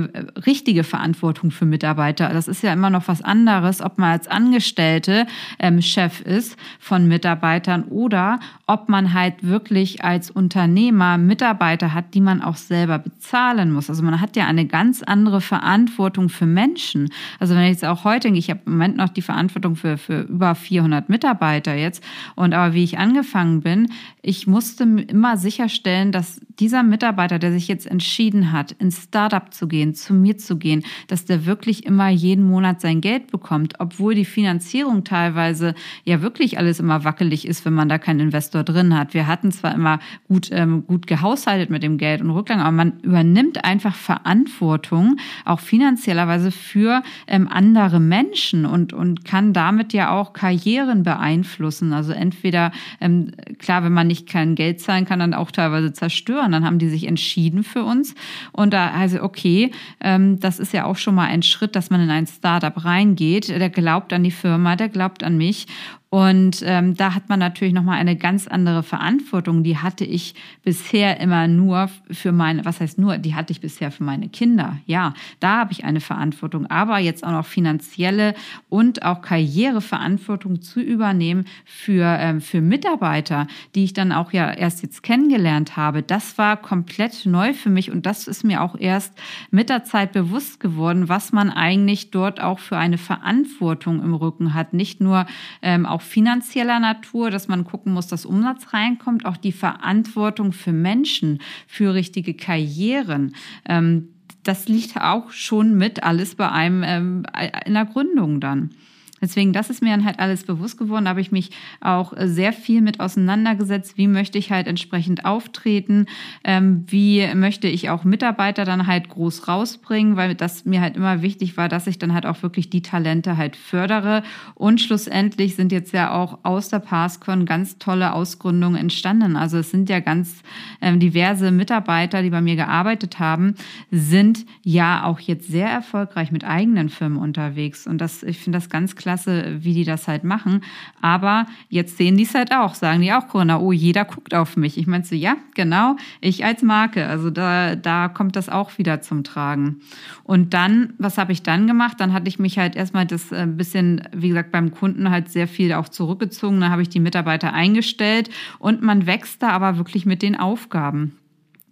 richtige 0.46 0.84
Verantwortung 0.84 1.50
für 1.50 1.67
Mitarbeiter. 1.67 2.31
Das 2.31 2.49
ist 2.49 2.62
ja 2.62 2.73
immer 2.73 2.91
noch 2.91 3.08
was 3.08 3.23
anderes, 3.23 3.82
ob 3.82 3.99
man 3.99 4.12
als 4.12 4.29
Angestellte 4.29 5.26
ähm, 5.58 5.82
Chef 5.82 6.20
ist 6.20 6.56
von 6.79 7.06
Mitarbeitern 7.06 7.84
oder 7.84 8.41
ob 8.67 8.88
man 8.88 9.12
halt 9.14 9.43
wirklich 9.43 10.05
als 10.05 10.31
Unternehmer 10.69 11.17
Mitarbeiter 11.17 11.94
hat, 11.94 12.12
die 12.12 12.20
man 12.20 12.43
auch 12.43 12.56
selber 12.56 12.99
bezahlen 12.99 13.73
muss. 13.73 13.88
Also 13.88 14.03
man 14.03 14.20
hat 14.20 14.37
ja 14.37 14.47
eine 14.47 14.67
ganz 14.67 15.03
andere 15.03 15.41
Verantwortung 15.41 16.29
für 16.29 16.44
Menschen. 16.44 17.09
Also 17.38 17.55
wenn 17.55 17.62
ich 17.62 17.70
jetzt 17.70 17.87
auch 17.87 18.05
heute 18.05 18.29
ich 18.29 18.50
habe 18.50 18.61
im 18.67 18.73
Moment 18.73 18.99
noch 18.99 19.09
die 19.09 19.23
Verantwortung 19.23 19.75
für, 19.75 19.97
für 19.97 20.20
über 20.23 20.55
400 20.55 21.09
Mitarbeiter 21.09 21.75
jetzt 21.75 22.05
und 22.35 22.53
aber 22.53 22.75
wie 22.75 22.85
ich 22.85 22.99
angefangen 22.99 23.62
bin, 23.62 23.91
ich 24.20 24.47
musste 24.47 24.85
immer 24.85 25.38
sicherstellen, 25.38 26.12
dass 26.12 26.38
dieser 26.60 26.82
Mitarbeiter, 26.82 27.38
der 27.38 27.52
sich 27.52 27.69
jetzt 27.69 27.87
entschieden 27.87 28.52
hat, 28.52 28.72
ins 28.72 29.05
Startup 29.05 29.52
zu 29.52 29.69
gehen, 29.69 29.94
zu 29.94 30.12
mir 30.12 30.38
zu 30.38 30.56
gehen, 30.56 30.84
dass 31.06 31.25
der 31.25 31.46
wirklich 31.46 31.87
immer 31.87 32.08
jeden 32.08 32.44
Monat 32.44 32.81
sein 32.81 33.00
Geld 33.00 33.31
bekommt, 33.31 33.75
obwohl 33.78 34.14
die 34.14 34.25
Finanzierung 34.25 35.05
teilweise 35.05 35.75
ja 36.05 36.20
wirklich 36.22 36.58
alles 36.58 36.81
immer 36.81 37.05
wackelig 37.05 37.46
ist, 37.46 37.64
wenn 37.64 37.75
man 37.75 37.88
da 37.88 37.99
keinen 37.99 38.20
Investor 38.20 38.64
drin 38.64 38.96
hat. 38.96 39.14
Wir 39.14 39.26
hatten 39.26 39.52
zwar 39.52 39.75
immer 39.75 40.00
gut, 40.26 40.49
ähm, 40.50 40.84
gut 40.87 41.06
gehaushaltet 41.06 41.70
mit 41.70 41.82
dem 41.82 41.99
Geld 41.99 42.20
und 42.20 42.31
Rücklagen, 42.31 42.62
aber 42.62 42.72
man 42.72 43.00
übernimmt 43.00 43.64
einfach 43.64 43.94
Verantwortung, 43.94 45.16
auch 45.44 45.60
finanziellerweise 45.60 46.50
für 46.50 47.02
ähm, 47.26 47.49
andere 47.49 48.00
Menschen 48.00 48.66
und, 48.66 48.93
und 48.93 49.25
kann 49.25 49.52
damit 49.52 49.93
ja 49.93 50.10
auch 50.10 50.32
Karrieren 50.32 51.02
beeinflussen. 51.02 51.93
Also 51.93 52.12
entweder, 52.12 52.72
ähm, 53.00 53.32
klar, 53.58 53.84
wenn 53.84 53.93
man 53.93 54.08
nicht 54.08 54.28
kein 54.28 54.55
Geld 54.55 54.81
zahlen 54.81 55.05
kann, 55.05 55.20
dann 55.20 55.34
auch 55.34 55.50
teilweise 55.50 55.93
zerstören. 55.93 56.48
Dann 56.53 56.65
haben 56.65 56.79
die 56.79 56.89
sich 56.89 57.06
entschieden 57.06 57.65
für 57.65 57.85
uns. 57.85 58.15
Und 58.53 58.73
da 58.73 58.91
also, 58.91 59.23
okay, 59.23 59.71
ähm, 60.00 60.41
das 60.41 60.59
ist 60.59 60.73
ja 60.73 60.85
auch 60.85 60.97
schon 60.97 61.15
mal 61.15 61.27
ein 61.27 61.43
Schritt, 61.43 61.77
dass 61.77 61.91
man 61.91 62.00
in 62.00 62.11
ein 62.11 62.27
Startup 62.27 62.85
reingeht. 62.85 63.49
Der 63.49 63.71
glaubt 63.71 64.12
an 64.12 64.25
die 64.25 64.31
Firma, 64.31 64.77
der 64.77 64.89
glaubt 64.89 65.23
an 65.23 65.37
mich. 65.37 65.67
Und 66.10 66.62
ähm, 66.64 66.94
da 66.94 67.14
hat 67.14 67.28
man 67.28 67.38
natürlich 67.38 67.75
nochmal 67.75 67.99
eine 67.99 68.16
ganz 68.16 68.49
andere 68.49 68.82
Verantwortung. 68.82 69.62
Die 69.62 69.76
hatte 69.76 70.06
ich 70.06 70.34
bisher 70.64 71.20
immer 71.20 71.49
nur 71.49 71.90
für 72.10 72.32
meine, 72.32 72.64
was 72.64 72.81
heißt 72.81 72.99
nur, 72.99 73.19
die 73.19 73.34
hatte 73.34 73.52
ich 73.52 73.60
bisher 73.60 73.90
für 73.90 74.05
meine 74.05 74.31
Kinder. 74.31 74.78
Ja, 74.87 75.12
da 75.38 75.58
habe 75.58 75.72
ich 75.72 75.84
eine 75.84 76.00
Verantwortung. 76.00 76.64
Aber 76.66 76.99
jetzt 76.99 77.25
auch 77.25 77.32
noch 77.32 77.44
finanzielle 77.44 78.34
und 78.70 79.02
auch 79.02 79.20
Karriereverantwortung 79.20 80.62
zu 80.62 80.81
übernehmen 80.81 81.44
für, 81.66 82.05
ähm, 82.19 82.40
für 82.40 82.62
Mitarbeiter, 82.62 83.46
die 83.75 83.84
ich 83.84 83.93
dann 83.93 84.10
auch 84.12 84.32
ja 84.32 84.50
erst 84.50 84.82
jetzt 84.82 85.02
kennengelernt 85.02 85.76
habe. 85.76 86.02
Das 86.02 86.38
war 86.38 86.56
komplett 86.56 87.26
neu 87.26 87.52
für 87.52 87.70
mich 87.70 87.90
und 87.90 88.06
das 88.06 88.28
ist 88.28 88.44
mir 88.44 88.62
auch 88.62 88.76
erst 88.78 89.12
mit 89.50 89.69
der 89.69 89.84
Zeit 89.84 90.12
bewusst 90.12 90.58
geworden, 90.58 91.10
was 91.10 91.32
man 91.32 91.50
eigentlich 91.50 92.10
dort 92.10 92.40
auch 92.40 92.60
für 92.60 92.78
eine 92.78 92.96
Verantwortung 92.96 94.02
im 94.02 94.14
Rücken 94.14 94.55
hat. 94.55 94.72
Nicht 94.72 95.02
nur 95.02 95.26
ähm, 95.60 95.84
finanzieller 96.03 96.81
Natur, 96.81 97.31
dass 97.31 97.49
man 97.49 97.65
gucken 97.65 97.93
muss, 97.93 98.06
dass 98.06 98.27
Umsatz 98.27 98.73
reinkommt, 98.73 99.25
auch 99.27 99.37
die 99.37 99.53
Verantwortung 99.53 100.53
für 100.53 100.73
Menschen, 100.73 101.41
für 101.67 101.95
richtige 101.95 102.35
Karrieren. 102.35 103.35
Ähm, 103.67 104.09
das 104.43 104.69
liegt 104.69 104.97
auch 104.97 105.31
schon 105.31 105.77
mit 105.77 106.03
alles 106.03 106.35
bei 106.35 106.50
einem 106.50 106.83
ähm, 106.85 107.27
in 107.67 107.75
der 107.75 107.85
Gründung 107.85 108.41
dann. 108.41 108.71
Deswegen, 109.20 109.53
das 109.53 109.70
ist 109.70 109.82
mir 109.82 109.91
dann 109.91 110.05
halt 110.05 110.20
alles 110.20 110.44
bewusst 110.44 110.79
geworden. 110.79 111.05
Da 111.05 111.11
habe 111.11 111.20
ich 111.20 111.32
mich 111.32 111.50
auch 111.81 112.17
äh, 112.17 112.29
sehr 112.29 112.53
viel 112.53 112.81
mit 112.81 113.00
auseinandergesetzt. 113.00 113.99
Wie 113.99 114.06
möchte 114.06 114.38
ich 114.38 114.50
halt 114.50 114.67
entsprechend 114.67 115.25
auftreten? 115.25 116.06
Ähm, 116.44 116.85
wie 116.87 117.26
möchte 117.35 117.69
ich 117.69 117.91
auch 117.91 118.05
Mitarbeiter 118.05 118.65
dann 118.65 118.87
halt 118.87 119.09
groß 119.09 119.49
rausbringen? 119.49 120.17
Weil 120.17 120.35
das 120.35 120.65
mir 120.65 120.81
halt 120.81 120.97
immer 120.97 121.23
wichtig 121.23 121.56
war, 121.56 121.69
dass 121.69 121.87
ich 121.87 121.99
dann 121.99 122.15
halt 122.15 122.26
auch 122.26 122.43
wirklich 122.43 122.70
die 122.70 122.82
Talente 122.82 123.37
halt 123.37 123.56
fördere. 123.56 124.23
Und 124.55 124.81
schlussendlich 124.81 125.56
sind 125.56 125.73
jetzt 125.73 125.93
ja 125.93 126.12
auch 126.12 126.38
aus 126.44 126.69
der 126.69 126.79
PassCon 126.79 127.47
ganz 127.47 127.79
tolle 127.79 128.12
Ausgründungen 128.12 128.81
entstanden. 128.81 129.37
Also 129.37 129.59
es 129.59 129.70
sind 129.70 129.88
ja 129.88 130.00
ganz 130.00 130.43
ähm, 130.81 131.01
diverse 131.01 131.51
Mitarbeiter, 131.51 132.22
die 132.22 132.31
bei 132.31 132.41
mir 132.41 132.56
gearbeitet 132.56 133.19
haben, 133.19 133.55
sind 133.91 134.46
ja 134.63 135.05
auch 135.05 135.20
jetzt 135.20 135.48
sehr 135.48 135.69
erfolgreich 135.69 136.31
mit 136.31 136.44
eigenen 136.44 136.89
Firmen 136.89 137.19
unterwegs. 137.19 137.87
Und 137.87 137.98
das, 137.98 138.22
ich 138.22 138.39
finde 138.39 138.58
das 138.58 138.70
ganz 138.70 138.94
klar 138.94 139.07
klasse, 139.08 139.65
wie 139.65 139.72
die 139.72 139.84
das 139.84 140.06
halt 140.06 140.22
machen. 140.22 140.60
Aber 141.00 141.46
jetzt 141.70 141.96
sehen 141.96 142.19
die 142.19 142.24
es 142.24 142.34
halt 142.34 142.53
auch, 142.53 142.74
sagen 142.74 143.00
die 143.00 143.10
auch 143.10 143.27
Corona, 143.27 143.58
oh, 143.58 143.72
jeder 143.72 144.05
guckt 144.05 144.34
auf 144.34 144.58
mich. 144.58 144.77
Ich 144.77 144.86
meine 144.86 145.03
so, 145.03 145.15
ja, 145.15 145.36
genau, 145.55 145.96
ich 146.20 146.44
als 146.44 146.62
Marke. 146.62 147.06
Also 147.06 147.31
da, 147.31 147.74
da 147.74 148.08
kommt 148.08 148.36
das 148.36 148.50
auch 148.50 148.77
wieder 148.77 149.00
zum 149.00 149.24
Tragen. 149.24 149.81
Und 150.24 150.53
dann, 150.53 150.93
was 150.98 151.17
habe 151.17 151.32
ich 151.32 151.43
dann 151.43 151.67
gemacht? 151.67 151.98
Dann 152.00 152.12
hatte 152.12 152.29
ich 152.29 152.38
mich 152.38 152.58
halt 152.58 152.77
erstmal 152.77 153.06
das 153.06 153.32
ein 153.32 153.53
äh, 153.53 153.53
bisschen, 153.55 154.03
wie 154.15 154.29
gesagt, 154.29 154.53
beim 154.53 154.72
Kunden 154.72 155.08
halt 155.08 155.31
sehr 155.31 155.48
viel 155.48 155.72
auch 155.72 155.88
zurückgezogen. 155.88 156.60
Dann 156.60 156.70
habe 156.70 156.82
ich 156.82 156.91
die 156.91 157.00
Mitarbeiter 157.00 157.55
eingestellt 157.55 158.29
und 158.58 158.82
man 158.82 159.06
wächst 159.06 159.43
da 159.43 159.48
aber 159.48 159.79
wirklich 159.79 160.05
mit 160.05 160.20
den 160.20 160.36
Aufgaben. 160.36 161.17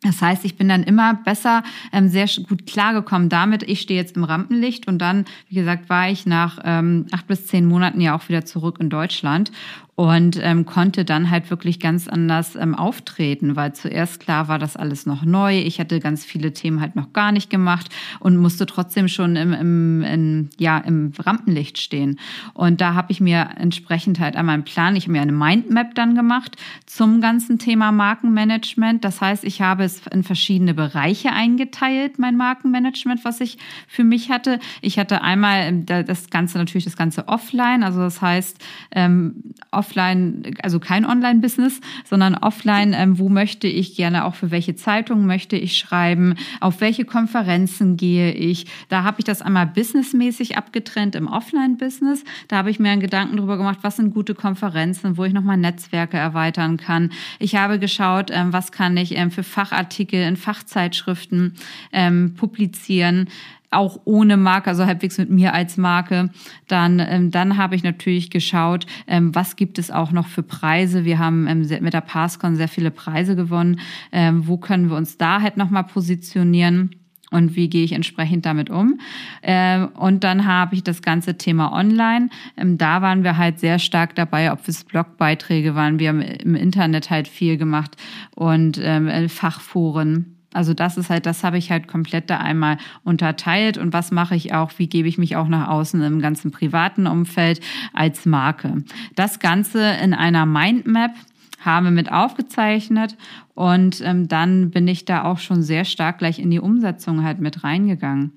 Das 0.02 0.20
heißt, 0.20 0.44
ich 0.44 0.56
bin 0.56 0.68
dann 0.68 0.82
immer 0.82 1.14
besser, 1.14 1.62
ähm, 1.92 2.08
sehr 2.08 2.26
gut 2.48 2.66
klargekommen 2.66 3.28
damit. 3.28 3.62
Ich 3.62 3.80
stehe 3.80 4.00
jetzt 4.00 4.16
im 4.16 4.24
Rampenlicht 4.24 4.86
und 4.88 4.98
dann, 4.98 5.24
wie 5.48 5.56
gesagt, 5.56 5.88
war 5.88 6.10
ich 6.10 6.26
nach 6.26 6.58
ähm, 6.64 7.06
acht 7.12 7.26
bis 7.26 7.46
zehn 7.46 7.66
Monaten 7.66 8.00
ja 8.00 8.16
auch 8.16 8.28
wieder 8.28 8.44
zurück 8.44 8.78
in 8.80 8.90
Deutschland 8.90 9.50
und 9.96 10.38
ähm, 10.42 10.66
konnte 10.66 11.06
dann 11.06 11.30
halt 11.30 11.48
wirklich 11.48 11.80
ganz 11.80 12.06
anders 12.06 12.54
ähm, 12.54 12.74
auftreten, 12.74 13.56
weil 13.56 13.72
zuerst 13.72 14.20
klar 14.20 14.46
war 14.46 14.58
das 14.58 14.76
alles 14.76 15.06
noch 15.06 15.24
neu. 15.24 15.58
Ich 15.58 15.80
hatte 15.80 16.00
ganz 16.00 16.22
viele 16.22 16.52
Themen 16.52 16.82
halt 16.82 16.96
noch 16.96 17.14
gar 17.14 17.32
nicht 17.32 17.48
gemacht 17.48 17.88
und 18.20 18.36
musste 18.36 18.66
trotzdem 18.66 19.08
schon 19.08 19.36
im, 19.36 19.54
im, 19.54 20.02
in, 20.02 20.50
ja, 20.58 20.76
im 20.78 21.12
Rampenlicht 21.18 21.78
stehen. 21.78 22.20
Und 22.52 22.82
da 22.82 22.92
habe 22.92 23.10
ich 23.10 23.22
mir 23.22 23.48
entsprechend 23.56 24.20
halt 24.20 24.36
einmal 24.36 24.54
einen 24.54 24.64
Plan, 24.64 24.96
ich 24.96 25.04
habe 25.04 25.12
mir 25.12 25.22
eine 25.22 25.32
Mindmap 25.32 25.94
dann 25.94 26.14
gemacht 26.14 26.56
zum 26.84 27.22
ganzen 27.22 27.58
Thema 27.58 27.90
Markenmanagement. 27.90 29.02
Das 29.02 29.22
heißt, 29.22 29.44
ich 29.44 29.62
habe 29.62 29.84
es 29.84 30.06
in 30.08 30.24
verschiedene 30.24 30.74
Bereiche 30.74 31.32
eingeteilt, 31.32 32.18
mein 32.18 32.36
Markenmanagement, 32.36 33.24
was 33.24 33.40
ich 33.40 33.56
für 33.88 34.04
mich 34.04 34.30
hatte. 34.30 34.60
Ich 34.82 34.98
hatte 34.98 35.22
einmal 35.22 35.62
ähm, 35.62 35.86
das 35.86 36.28
Ganze 36.28 36.58
natürlich 36.58 36.84
das 36.84 36.98
Ganze 36.98 37.28
offline, 37.28 37.82
also 37.82 38.00
das 38.00 38.20
heißt 38.20 38.62
ähm, 38.90 39.54
also 40.62 40.80
kein 40.80 41.04
Online-Business, 41.04 41.80
sondern 42.04 42.34
offline, 42.34 42.92
ähm, 42.92 43.18
wo 43.18 43.28
möchte 43.28 43.66
ich 43.66 43.96
gerne 43.96 44.24
auch 44.24 44.34
für 44.34 44.50
welche 44.50 44.76
Zeitung 44.76 45.26
möchte 45.26 45.56
ich 45.56 45.78
schreiben, 45.78 46.34
auf 46.60 46.80
welche 46.80 47.04
Konferenzen 47.04 47.96
gehe 47.96 48.32
ich. 48.32 48.66
Da 48.88 49.04
habe 49.04 49.20
ich 49.20 49.24
das 49.24 49.42
einmal 49.42 49.66
businessmäßig 49.66 50.56
abgetrennt 50.56 51.14
im 51.14 51.28
Offline-Business. 51.28 52.24
Da 52.48 52.56
habe 52.56 52.70
ich 52.70 52.78
mir 52.78 52.90
einen 52.90 53.00
Gedanken 53.00 53.36
darüber 53.36 53.56
gemacht, 53.56 53.78
was 53.82 53.96
sind 53.96 54.14
gute 54.14 54.34
Konferenzen, 54.34 55.16
wo 55.16 55.24
ich 55.24 55.32
nochmal 55.32 55.56
Netzwerke 55.56 56.16
erweitern 56.16 56.76
kann. 56.76 57.12
Ich 57.38 57.56
habe 57.56 57.78
geschaut, 57.78 58.30
ähm, 58.32 58.52
was 58.52 58.72
kann 58.72 58.96
ich 58.96 59.16
ähm, 59.16 59.30
für 59.30 59.42
Fachartikel 59.42 60.22
in 60.22 60.36
Fachzeitschriften 60.36 61.54
ähm, 61.92 62.34
publizieren 62.36 63.28
auch 63.76 64.00
ohne 64.04 64.36
Marke, 64.36 64.70
also 64.70 64.86
halbwegs 64.86 65.18
mit 65.18 65.30
mir 65.30 65.54
als 65.54 65.76
Marke. 65.76 66.30
Dann, 66.66 66.98
ähm, 66.98 67.30
dann 67.30 67.56
habe 67.56 67.76
ich 67.76 67.82
natürlich 67.82 68.30
geschaut, 68.30 68.86
ähm, 69.06 69.34
was 69.34 69.56
gibt 69.56 69.78
es 69.78 69.90
auch 69.90 70.12
noch 70.12 70.26
für 70.26 70.42
Preise. 70.42 71.04
Wir 71.04 71.18
haben 71.18 71.46
ähm, 71.46 71.66
mit 71.80 71.94
der 71.94 72.00
Passcon 72.00 72.56
sehr 72.56 72.68
viele 72.68 72.90
Preise 72.90 73.36
gewonnen. 73.36 73.80
Ähm, 74.12 74.46
wo 74.46 74.56
können 74.56 74.88
wir 74.88 74.96
uns 74.96 75.18
da 75.18 75.40
halt 75.40 75.56
nochmal 75.56 75.84
positionieren? 75.84 76.90
und 77.32 77.56
wie 77.56 77.68
gehe 77.68 77.84
ich 77.84 77.92
entsprechend 77.92 78.46
damit 78.46 78.70
um. 78.70 79.00
Ähm, 79.42 79.88
und 79.94 80.22
dann 80.22 80.46
habe 80.46 80.76
ich 80.76 80.84
das 80.84 81.02
ganze 81.02 81.36
Thema 81.36 81.72
online. 81.72 82.30
Ähm, 82.56 82.78
da 82.78 83.02
waren 83.02 83.24
wir 83.24 83.36
halt 83.36 83.58
sehr 83.58 83.78
stark 83.78 84.14
dabei, 84.14 84.52
ob 84.52 84.66
es 84.68 84.84
Blogbeiträge 84.84 85.74
waren. 85.74 85.98
Wir 85.98 86.10
haben 86.10 86.22
im 86.22 86.54
Internet 86.54 87.10
halt 87.10 87.26
viel 87.28 87.56
gemacht 87.56 87.96
und 88.34 88.80
ähm, 88.80 89.28
Fachforen. 89.28 90.35
Also 90.56 90.72
das 90.72 90.96
ist 90.96 91.10
halt, 91.10 91.26
das 91.26 91.44
habe 91.44 91.58
ich 91.58 91.70
halt 91.70 91.86
komplett 91.86 92.30
da 92.30 92.38
einmal 92.38 92.78
unterteilt 93.04 93.76
und 93.76 93.92
was 93.92 94.10
mache 94.10 94.34
ich 94.34 94.54
auch, 94.54 94.72
wie 94.78 94.88
gebe 94.88 95.06
ich 95.06 95.18
mich 95.18 95.36
auch 95.36 95.48
nach 95.48 95.68
außen 95.68 96.02
im 96.02 96.20
ganzen 96.20 96.50
privaten 96.50 97.06
Umfeld 97.06 97.60
als 97.92 98.24
Marke. 98.24 98.82
Das 99.14 99.38
Ganze 99.38 99.92
in 100.02 100.14
einer 100.14 100.46
Mindmap 100.46 101.12
haben 101.60 101.84
wir 101.84 101.90
mit 101.90 102.10
aufgezeichnet 102.10 103.16
und 103.54 104.00
ähm, 104.02 104.28
dann 104.28 104.70
bin 104.70 104.88
ich 104.88 105.04
da 105.04 105.24
auch 105.24 105.38
schon 105.38 105.62
sehr 105.62 105.84
stark 105.84 106.18
gleich 106.18 106.38
in 106.38 106.50
die 106.50 106.60
Umsetzung 106.60 107.22
halt 107.22 107.38
mit 107.38 107.62
reingegangen. 107.62 108.32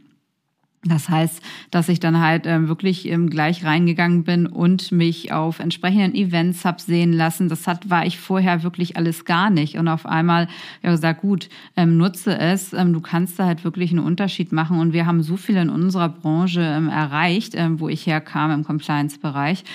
Das 0.85 1.09
heißt, 1.09 1.41
dass 1.71 1.89
ich 1.89 1.99
dann 1.99 2.21
halt 2.21 2.45
ähm, 2.45 2.69
wirklich 2.69 3.05
ähm, 3.09 3.29
gleich 3.29 3.65
reingegangen 3.65 4.23
bin 4.23 4.47
und 4.47 4.93
mich 4.93 5.33
auf 5.33 5.59
entsprechenden 5.59 6.15
Events 6.15 6.63
hab 6.63 6.79
sehen 6.79 7.11
lassen. 7.11 7.49
Das 7.49 7.67
hat, 7.67 7.89
war 7.89 8.05
ich 8.05 8.17
vorher 8.17 8.63
wirklich 8.63 8.95
alles 8.95 9.25
gar 9.25 9.49
nicht. 9.49 9.77
Und 9.77 9.89
auf 9.89 10.05
einmal, 10.05 10.47
ja 10.81 10.91
gesagt, 10.91 11.19
gut, 11.19 11.49
ähm, 11.75 11.97
nutze 11.97 12.39
es. 12.39 12.71
Ähm, 12.71 12.93
du 12.93 13.01
kannst 13.01 13.37
da 13.37 13.45
halt 13.45 13.65
wirklich 13.65 13.91
einen 13.91 13.99
Unterschied 13.99 14.53
machen. 14.53 14.79
Und 14.79 14.93
wir 14.93 15.05
haben 15.05 15.21
so 15.21 15.35
viel 15.35 15.57
in 15.57 15.69
unserer 15.69 16.07
Branche 16.07 16.61
ähm, 16.61 16.87
erreicht, 16.87 17.55
ähm, 17.55 17.81
wo 17.81 17.89
ich 17.89 18.05
herkam 18.05 18.51
im 18.51 18.63
Compliance-Bereich. 18.63 19.65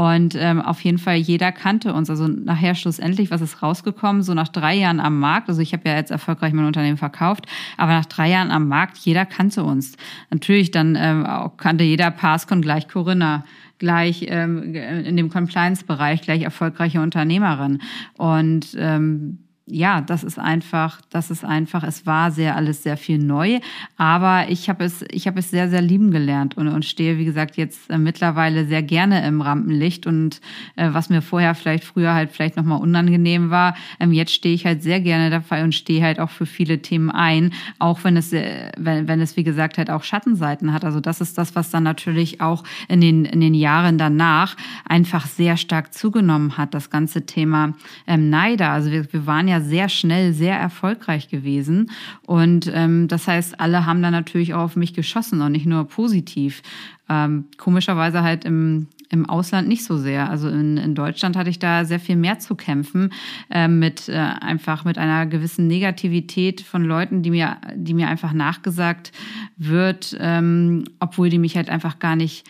Und 0.00 0.34
ähm, 0.34 0.62
auf 0.62 0.80
jeden 0.80 0.96
Fall, 0.96 1.16
jeder 1.16 1.52
kannte 1.52 1.92
uns. 1.92 2.08
Also 2.08 2.26
nachher 2.26 2.74
schlussendlich, 2.74 3.30
was 3.30 3.42
ist 3.42 3.62
rausgekommen? 3.62 4.22
So 4.22 4.32
nach 4.32 4.48
drei 4.48 4.74
Jahren 4.74 4.98
am 4.98 5.20
Markt, 5.20 5.50
also 5.50 5.60
ich 5.60 5.74
habe 5.74 5.86
ja 5.86 5.94
jetzt 5.94 6.10
erfolgreich 6.10 6.54
mein 6.54 6.64
Unternehmen 6.64 6.96
verkauft, 6.96 7.44
aber 7.76 7.92
nach 7.92 8.06
drei 8.06 8.30
Jahren 8.30 8.50
am 8.50 8.66
Markt, 8.66 8.96
jeder 8.96 9.26
kannte 9.26 9.62
uns. 9.62 9.98
Natürlich, 10.30 10.70
dann 10.70 10.96
ähm, 10.98 11.26
kannte 11.58 11.84
jeder 11.84 12.10
Passcon 12.10 12.62
gleich 12.62 12.88
Corinna 12.88 13.44
gleich 13.78 14.24
ähm, 14.26 14.74
in 14.74 15.18
dem 15.18 15.28
Compliance-Bereich 15.28 16.22
gleich 16.22 16.40
erfolgreiche 16.40 17.02
Unternehmerin. 17.02 17.82
Und 18.16 18.74
ähm, 18.78 19.40
ja, 19.70 20.00
das 20.00 20.24
ist 20.24 20.38
einfach, 20.38 21.00
das 21.10 21.30
ist 21.30 21.44
einfach, 21.44 21.82
es 21.84 22.06
war 22.06 22.30
sehr 22.30 22.56
alles 22.56 22.82
sehr 22.82 22.96
viel 22.96 23.18
neu, 23.18 23.60
aber 23.96 24.48
ich 24.48 24.68
habe 24.68 24.84
es, 24.84 25.04
ich 25.10 25.26
habe 25.26 25.38
es 25.38 25.50
sehr, 25.50 25.68
sehr 25.70 25.80
lieben 25.80 26.10
gelernt 26.10 26.56
und, 26.56 26.68
und 26.68 26.84
stehe, 26.84 27.18
wie 27.18 27.24
gesagt, 27.24 27.56
jetzt 27.56 27.88
äh, 27.90 27.98
mittlerweile 27.98 28.66
sehr 28.66 28.82
gerne 28.82 29.24
im 29.26 29.40
Rampenlicht 29.40 30.06
und 30.06 30.40
äh, 30.76 30.88
was 30.92 31.08
mir 31.08 31.22
vorher 31.22 31.54
vielleicht 31.54 31.84
früher 31.84 32.14
halt 32.14 32.30
vielleicht 32.30 32.56
nochmal 32.56 32.80
unangenehm 32.80 33.50
war, 33.50 33.76
ähm, 34.00 34.12
jetzt 34.12 34.32
stehe 34.32 34.54
ich 34.54 34.66
halt 34.66 34.82
sehr 34.82 35.00
gerne 35.00 35.30
dabei 35.30 35.62
und 35.62 35.74
stehe 35.74 36.02
halt 36.02 36.18
auch 36.18 36.30
für 36.30 36.46
viele 36.46 36.82
Themen 36.82 37.10
ein, 37.10 37.52
auch 37.78 38.02
wenn 38.04 38.16
es, 38.16 38.32
äh, 38.32 38.72
wenn, 38.76 39.06
wenn 39.08 39.20
es, 39.20 39.36
wie 39.36 39.44
gesagt, 39.44 39.78
halt 39.78 39.90
auch 39.90 40.02
Schattenseiten 40.02 40.72
hat. 40.72 40.84
Also 40.84 41.00
das 41.00 41.20
ist 41.20 41.38
das, 41.38 41.54
was 41.54 41.70
dann 41.70 41.84
natürlich 41.84 42.40
auch 42.40 42.64
in 42.88 43.00
den, 43.00 43.24
in 43.24 43.40
den 43.40 43.54
Jahren 43.54 43.98
danach 43.98 44.56
einfach 44.88 45.26
sehr 45.26 45.56
stark 45.56 45.94
zugenommen 45.94 46.58
hat, 46.58 46.74
das 46.74 46.90
ganze 46.90 47.26
Thema 47.26 47.74
ähm, 48.06 48.30
Neider. 48.30 48.70
Also 48.70 48.90
wir, 48.90 49.12
wir 49.12 49.26
waren 49.26 49.46
ja 49.46 49.59
sehr 49.60 49.88
schnell 49.88 50.32
sehr 50.32 50.56
erfolgreich 50.56 51.28
gewesen. 51.28 51.90
Und 52.26 52.70
ähm, 52.72 53.08
das 53.08 53.28
heißt, 53.28 53.60
alle 53.60 53.86
haben 53.86 54.02
da 54.02 54.10
natürlich 54.10 54.54
auch 54.54 54.62
auf 54.62 54.76
mich 54.76 54.94
geschossen 54.94 55.40
und 55.40 55.52
nicht 55.52 55.66
nur 55.66 55.86
positiv. 55.88 56.62
Ähm, 57.08 57.44
komischerweise 57.56 58.22
halt 58.22 58.44
im, 58.44 58.88
im 59.12 59.28
Ausland 59.28 59.66
nicht 59.68 59.84
so 59.84 59.96
sehr. 59.96 60.30
Also 60.30 60.48
in, 60.48 60.76
in 60.76 60.94
Deutschland 60.94 61.36
hatte 61.36 61.50
ich 61.50 61.58
da 61.58 61.84
sehr 61.84 61.98
viel 61.98 62.16
mehr 62.16 62.38
zu 62.38 62.54
kämpfen 62.54 63.12
äh, 63.50 63.66
mit 63.66 64.08
äh, 64.08 64.16
einfach 64.16 64.84
mit 64.84 64.98
einer 64.98 65.26
gewissen 65.26 65.66
Negativität 65.66 66.60
von 66.60 66.84
Leuten, 66.84 67.22
die 67.22 67.30
mir, 67.30 67.56
die 67.74 67.94
mir 67.94 68.08
einfach 68.08 68.32
nachgesagt 68.32 69.10
wird, 69.56 70.16
ähm, 70.20 70.84
obwohl 71.00 71.28
die 71.28 71.38
mich 71.38 71.56
halt 71.56 71.68
einfach 71.68 71.98
gar 71.98 72.16
nicht 72.16 72.46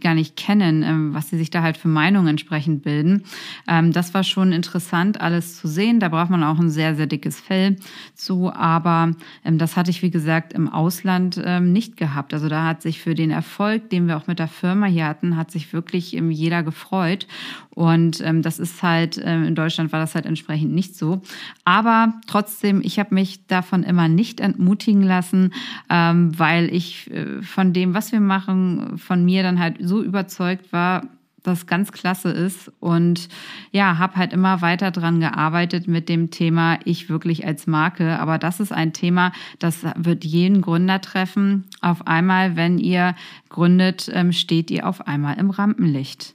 gar 0.00 0.14
nicht 0.14 0.36
kennen, 0.36 0.82
ähm, 0.82 1.14
was 1.14 1.30
sie 1.30 1.38
sich 1.38 1.48
da 1.50 1.62
halt 1.62 1.76
für 1.76 1.86
Meinungen 1.86 2.26
entsprechend 2.26 2.82
bilden. 2.82 3.22
Ähm, 3.68 3.92
das 3.92 4.14
war 4.14 4.24
schon 4.24 4.50
interessant, 4.50 5.20
alles 5.20 5.58
zu 5.60 5.68
sehen. 5.68 6.00
Da 6.00 6.08
braucht 6.08 6.30
man 6.30 6.42
auch 6.42 6.58
ein 6.58 6.70
sehr, 6.70 6.96
sehr 6.96 7.06
dickes 7.06 7.38
Fell 7.38 7.76
zu. 8.16 8.52
Aber 8.52 9.12
ähm, 9.44 9.58
das 9.58 9.76
hatte 9.76 9.90
ich, 9.90 10.02
wie 10.02 10.10
gesagt, 10.10 10.52
im 10.54 10.68
Ausland 10.68 11.40
nicht 11.60 11.96
gehabt. 11.96 12.34
Also 12.34 12.48
da 12.48 12.64
hat 12.64 12.82
sich 12.82 13.00
für 13.00 13.14
den 13.14 13.30
Erfolg, 13.30 13.90
den 13.90 14.08
wir 14.08 14.16
auch 14.16 14.26
mit 14.26 14.38
der 14.38 14.48
Firma 14.48 14.86
hier 14.86 15.06
hatten, 15.06 15.36
hat 15.36 15.50
sich 15.50 15.72
wirklich 15.72 15.99
jeder 16.08 16.62
gefreut. 16.62 17.26
Und 17.74 18.22
das 18.42 18.58
ist 18.58 18.82
halt, 18.82 19.16
in 19.16 19.54
Deutschland 19.54 19.92
war 19.92 20.00
das 20.00 20.14
halt 20.14 20.26
entsprechend 20.26 20.72
nicht 20.72 20.96
so. 20.96 21.22
Aber 21.64 22.14
trotzdem, 22.26 22.80
ich 22.82 22.98
habe 22.98 23.14
mich 23.14 23.46
davon 23.46 23.82
immer 23.82 24.08
nicht 24.08 24.40
entmutigen 24.40 25.02
lassen, 25.02 25.52
weil 25.88 26.74
ich 26.74 27.10
äh, 27.10 27.42
von 27.42 27.72
dem, 27.72 27.94
was 27.94 28.12
wir 28.12 28.20
machen, 28.20 28.98
von 28.98 29.24
mir 29.24 29.42
dann 29.42 29.58
halt 29.58 29.76
so 29.80 30.02
überzeugt 30.02 30.72
war, 30.72 31.04
dass 31.42 31.66
ganz 31.66 31.92
klasse 31.92 32.30
ist 32.30 32.70
und 32.80 33.28
ja, 33.72 33.98
habe 33.98 34.16
halt 34.16 34.32
immer 34.32 34.62
weiter 34.62 34.90
dran 34.90 35.20
gearbeitet 35.20 35.88
mit 35.88 36.08
dem 36.08 36.30
Thema 36.30 36.78
ich 36.84 37.08
wirklich 37.08 37.46
als 37.46 37.66
Marke. 37.66 38.18
Aber 38.18 38.38
das 38.38 38.60
ist 38.60 38.72
ein 38.72 38.92
Thema, 38.92 39.32
das 39.58 39.84
wird 39.96 40.24
jeden 40.24 40.60
Gründer 40.62 41.00
treffen. 41.00 41.64
Auf 41.80 42.06
einmal, 42.06 42.56
wenn 42.56 42.78
ihr 42.78 43.14
gründet, 43.48 44.10
ähm, 44.12 44.32
steht 44.32 44.70
ihr 44.70 44.86
auf 44.86 45.06
einmal 45.06 45.38
im 45.38 45.50
Rampenlicht. 45.50 46.34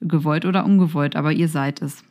Gewollt 0.00 0.44
oder 0.44 0.64
ungewollt, 0.64 1.16
aber 1.16 1.32
ihr 1.32 1.48
seid 1.48 1.82
es. 1.82 2.04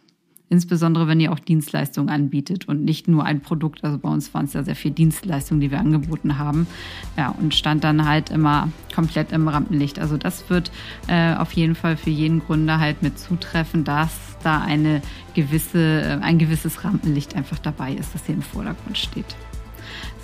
Insbesondere, 0.50 1.08
wenn 1.08 1.20
ihr 1.20 1.34
auch 1.34 1.40
Dienstleistungen 1.40 2.10
anbietet 2.10 2.70
und 2.70 2.86
nicht 2.86 3.10
nur 3.10 3.26
ein 3.26 3.42
Produkt. 3.42 3.84
Also 3.84 3.98
bei 3.98 4.08
uns 4.08 4.34
waren 4.34 4.46
es 4.46 4.54
ja 4.54 4.64
sehr 4.64 4.78
viel 4.78 4.92
Dienstleistungen, 4.92 5.60
die 5.60 5.72
wir 5.72 5.80
angeboten 5.80 6.38
haben. 6.38 6.68
Ja, 7.18 7.36
und 7.40 7.54
stand 7.54 7.84
dann 7.84 8.08
halt 8.08 8.30
immer 8.30 8.70
komplett 8.96 9.34
im 9.34 9.50
Rampenlicht. 9.50 10.00
Also 10.00 10.16
das 10.16 10.50
wird 10.50 10.72
äh, 11.08 11.36
auf 11.36 11.52
jeden 11.52 11.76
Fall 11.76 11.98
für 11.98 12.12
jeden 12.12 12.40
Gründer 12.40 12.80
halt 12.80 13.04
mit 13.04 13.20
zutreffen, 13.20 13.84
dass 13.84 14.12
da 14.42 14.62
eine 14.62 15.02
gewisse, 15.34 16.02
äh, 16.02 16.20
ein 16.22 16.38
gewisses 16.38 16.86
Rampenlicht 16.86 17.36
einfach 17.36 17.60
dabei 17.60 17.94
ist, 17.94 18.14
das 18.14 18.26
hier 18.26 18.36
im 18.36 18.42
Vordergrund 18.42 18.98
steht. 18.98 19.36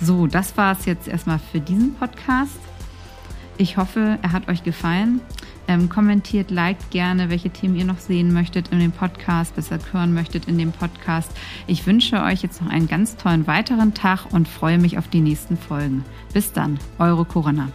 So, 0.00 0.26
das 0.26 0.56
war 0.56 0.72
es 0.72 0.86
jetzt 0.86 1.06
erstmal 1.06 1.38
für 1.38 1.60
diesen 1.60 1.94
Podcast. 1.94 2.58
Ich 3.58 3.76
hoffe, 3.76 4.18
er 4.22 4.32
hat 4.32 4.48
euch 4.48 4.64
gefallen. 4.64 5.20
Ähm, 5.66 5.88
kommentiert, 5.88 6.50
liked 6.50 6.90
gerne, 6.90 7.30
welche 7.30 7.50
Themen 7.50 7.76
ihr 7.76 7.84
noch 7.84 7.98
sehen 7.98 8.32
möchtet 8.32 8.68
in 8.68 8.80
dem 8.80 8.92
Podcast, 8.92 9.56
besser 9.56 9.78
hören 9.92 10.12
möchtet 10.12 10.46
in 10.46 10.58
dem 10.58 10.72
Podcast. 10.72 11.30
Ich 11.66 11.86
wünsche 11.86 12.22
euch 12.22 12.42
jetzt 12.42 12.60
noch 12.60 12.70
einen 12.70 12.88
ganz 12.88 13.16
tollen 13.16 13.46
weiteren 13.46 13.94
Tag 13.94 14.26
und 14.32 14.46
freue 14.46 14.78
mich 14.78 14.98
auf 14.98 15.08
die 15.08 15.20
nächsten 15.20 15.56
Folgen. 15.56 16.04
Bis 16.32 16.52
dann, 16.52 16.78
eure 16.98 17.24
Corinna. 17.24 17.68